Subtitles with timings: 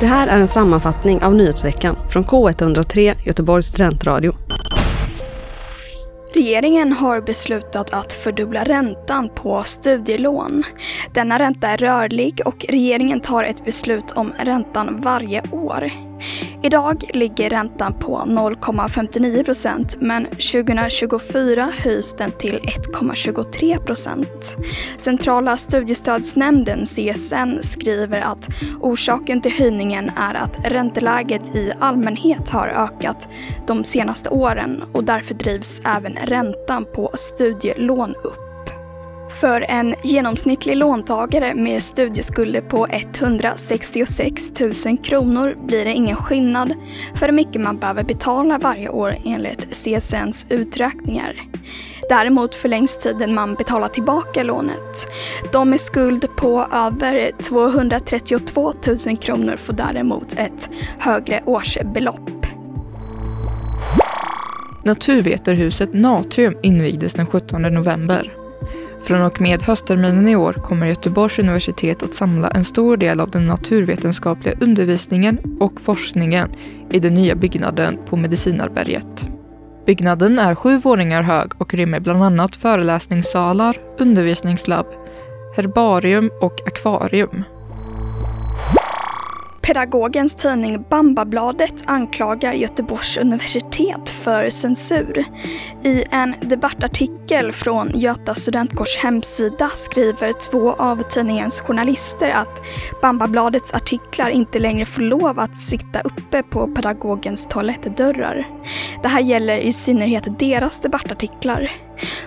[0.00, 4.34] Det här är en sammanfattning av nyhetsveckan från K103 Göteborgs studentradio.
[6.34, 10.62] Regeringen har beslutat att fördubbla räntan på studielån.
[11.14, 16.11] Denna ränta är rörlig och regeringen tar ett beslut om räntan varje år.
[16.62, 24.56] Idag ligger räntan på 0,59 procent men 2024 höjs den till 1,23 procent.
[24.96, 28.48] Centrala studiestödsnämnden CSN skriver att
[28.80, 33.28] orsaken till höjningen är att ränteläget i allmänhet har ökat
[33.66, 38.51] de senaste åren och därför drivs även räntan på studielån upp.
[39.40, 44.52] För en genomsnittlig låntagare med studieskulder på 166
[44.86, 46.74] 000 kronor blir det ingen skillnad
[47.14, 51.42] för hur mycket man behöver betala varje år enligt CSNs uträkningar.
[52.08, 55.06] Däremot förlängs tiden man betalar tillbaka lånet.
[55.52, 58.72] De med skuld på över 232
[59.06, 60.68] 000 kronor får däremot ett
[60.98, 62.30] högre årsbelopp.
[64.84, 68.41] Naturvetarhuset Natrium invigdes den 17 november.
[69.04, 73.30] Från och med höstterminen i år kommer Göteborgs universitet att samla en stor del av
[73.30, 76.50] den naturvetenskapliga undervisningen och forskningen
[76.90, 79.28] i den nya byggnaden på Medicinarberget.
[79.86, 84.86] Byggnaden är sju våningar hög och rymmer bland annat föreläsningssalar, undervisningslabb,
[85.56, 87.44] herbarium och akvarium.
[89.62, 95.24] Pedagogens tidning Bambabladet anklagar Göteborgs universitet för censur.
[95.84, 102.62] I en debattartikel från Göta studentkårs hemsida skriver två av tidningens journalister att
[103.02, 108.48] Bambabladets artiklar inte längre får lov att sitta uppe på pedagogens toalettdörrar.
[109.02, 111.70] Det här gäller i synnerhet deras debattartiklar.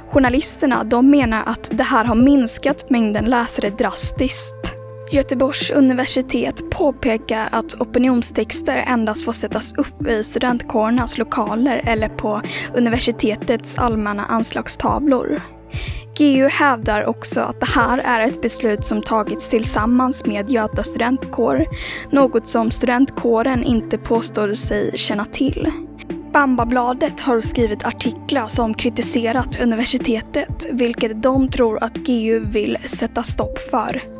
[0.09, 4.64] Journalisterna de menar att det här har minskat mängden läsare drastiskt
[5.11, 12.41] Göteborgs universitet påpekar att opinionstexter endast får sättas upp i studentkårernas lokaler eller på
[12.75, 15.41] universitetets allmänna anslagstavlor.
[16.17, 21.65] GU hävdar också att det här är ett beslut som tagits tillsammans med Göta studentkår,
[22.11, 25.71] något som studentkåren inte påstår sig känna till.
[26.33, 33.59] Bambabladet har skrivit artiklar som kritiserat universitetet, vilket de tror att GU vill sätta stopp
[33.59, 34.14] för.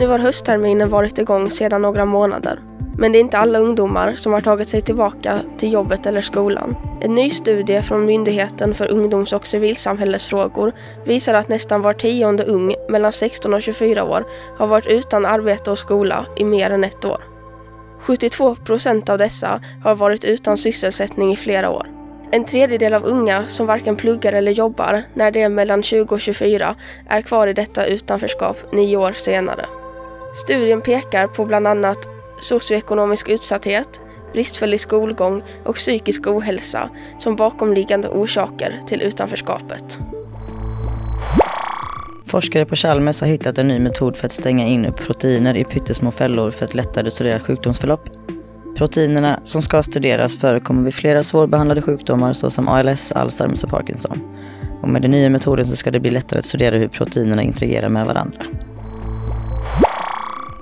[0.00, 2.60] Nu har höstterminen varit igång sedan några månader.
[2.98, 6.76] Men det är inte alla ungdomar som har tagit sig tillbaka till jobbet eller skolan.
[7.00, 10.72] En ny studie från Myndigheten för ungdoms och civilsamhällesfrågor
[11.04, 14.26] visar att nästan var tionde ung mellan 16 och 24 år
[14.58, 17.24] har varit utan arbete och skola i mer än ett år.
[18.00, 21.86] 72 procent av dessa har varit utan sysselsättning i flera år.
[22.30, 26.20] En tredjedel av unga som varken pluggar eller jobbar när de är mellan 20 och
[26.20, 26.74] 24
[27.08, 29.66] är kvar i detta utanförskap nio år senare.
[30.34, 32.08] Studien pekar på bland annat
[32.40, 34.00] socioekonomisk utsatthet,
[34.32, 39.98] bristfällig skolgång och psykisk ohälsa som bakomliggande orsaker till utanförskapet.
[42.26, 46.10] Forskare på Chalmers har hittat en ny metod för att stänga in proteiner i pyttesmå
[46.10, 48.08] fällor för att lättare studera sjukdomsförlopp.
[48.76, 54.20] Proteinerna som ska studeras förekommer vid flera svårbehandlade sjukdomar såsom ALS, Alzheimers och Parkinson.
[54.82, 57.88] Och med den nya metoden så ska det bli lättare att studera hur proteinerna interagerar
[57.88, 58.46] med varandra.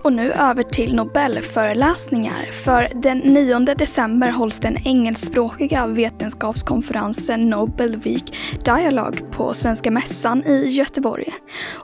[0.09, 2.51] Och nu över till Nobelföreläsningar.
[2.53, 10.67] För den 9 december hålls den engelskspråkiga vetenskapskonferensen Nobel Week Dialogue på Svenska Mässan i
[10.67, 11.35] Göteborg.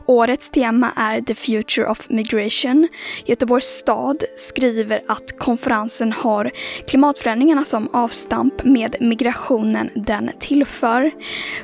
[0.07, 2.89] Årets tema är The Future of Migration.
[3.27, 6.51] Göteborgs stad skriver att konferensen har
[6.89, 11.11] klimatförändringarna som avstamp med migrationen den tillför.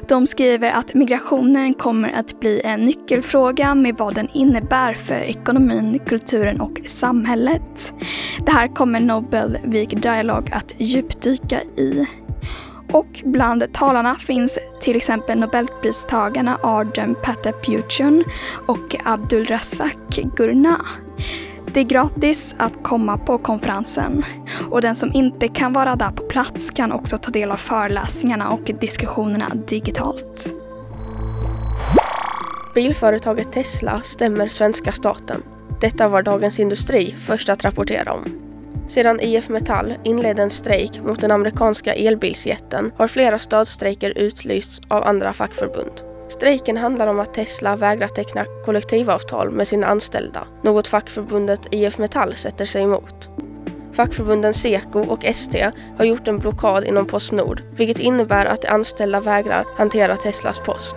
[0.08, 5.98] De skriver att migrationen kommer att bli en nyckelfråga med vad den innebär för ekonomin,
[6.06, 7.92] kulturen kulturen och samhället.
[8.46, 12.06] Det här kommer Nobel Week Dialogue att djupdyka i.
[12.92, 18.24] Och bland talarna finns till exempel Nobelpristagarna Arden Patapuchun
[18.66, 20.34] och Abdulrazak Gurnah.
[20.36, 20.76] Gurna.
[21.72, 24.24] Det är gratis att komma på konferensen
[24.70, 28.50] och den som inte kan vara där på plats kan också ta del av föreläsningarna
[28.50, 30.54] och diskussionerna digitalt.
[32.74, 35.42] Bilföretaget Tesla stämmer svenska staten.
[35.80, 38.24] Detta var Dagens Industri först att rapportera om.
[38.88, 45.04] Sedan IF Metall inledde en strejk mot den amerikanska elbilsjätten har flera stödstrejker utlysts av
[45.04, 45.92] andra fackförbund.
[46.28, 52.34] Strejken handlar om att Tesla vägrar teckna kollektivavtal med sina anställda, något fackförbundet IF Metall
[52.34, 53.28] sätter sig emot.
[53.92, 59.20] Fackförbunden Seko och ST har gjort en blockad inom Postnord, vilket innebär att de anställda
[59.20, 60.96] vägrar hantera Teslas post.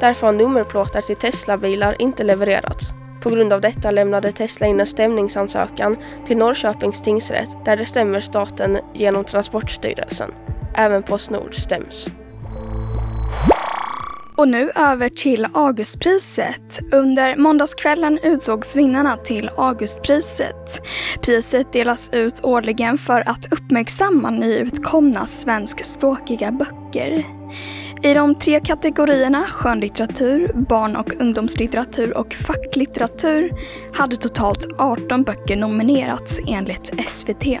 [0.00, 2.99] Därför har nummerplåtar till Tesla-bilar inte levererats.
[3.20, 5.96] På grund av detta lämnade Tesla in en stämningsansökan
[6.26, 10.30] till Norrköpings tingsrätt där det stämmer staten genom Transportstyrelsen.
[10.74, 12.10] Även Postnord stäms.
[14.36, 16.80] Och nu över till Augustpriset.
[16.92, 20.82] Under måndagskvällen utsågs vinnarna till Augustpriset.
[21.22, 27.39] Priset delas ut årligen för att uppmärksamma nyutkomna svenskspråkiga böcker.
[28.02, 33.52] I de tre kategorierna skönlitteratur, barn och ungdomslitteratur och facklitteratur
[33.92, 37.60] hade totalt 18 böcker nominerats enligt SVT.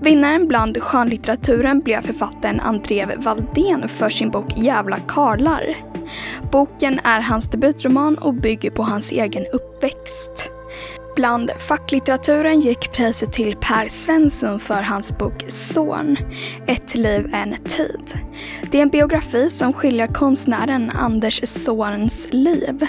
[0.00, 5.76] Vinnaren bland skönlitteraturen blev författaren Andrev Valdén för sin bok Jävla karlar.
[6.52, 10.50] Boken är hans debutroman och bygger på hans egen uppväxt.
[11.16, 16.16] Bland facklitteraturen gick priset till Per Svensson för hans bok Son,
[16.66, 18.14] Ett liv, en tid.
[18.70, 22.86] Det är en biografi som skiljer konstnären Anders Zorns liv.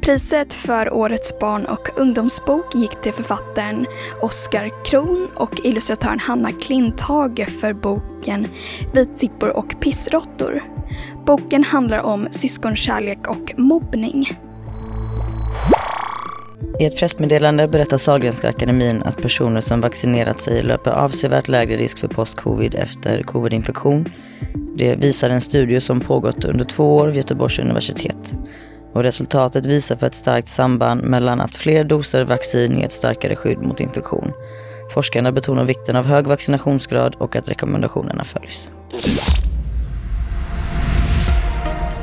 [0.00, 3.86] Priset för årets barn och ungdomsbok gick till författaren
[4.22, 8.48] Oskar Kron och illustratören Hanna Klinthage för boken
[8.94, 10.62] Vitsippor och pissråttor.
[11.26, 14.38] Boken handlar om syskonkärlek och mobbning.
[16.80, 21.98] I ett pressmeddelande berättar Sahlgrenska akademin att personer som vaccinerat sig löper avsevärt lägre risk
[21.98, 24.08] för post-covid efter covid-infektion.
[24.76, 28.34] Det visar en studie som pågått under två år vid Göteborgs universitet.
[28.92, 33.36] Och resultatet visar på ett starkt samband mellan att fler doser vaccin ger ett starkare
[33.36, 34.32] skydd mot infektion.
[34.94, 38.68] Forskarna betonar vikten av hög vaccinationsgrad och att rekommendationerna följs.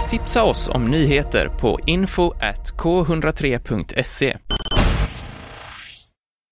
[0.09, 2.33] Tipsa oss om nyheter på info
[2.73, 4.37] k103.se.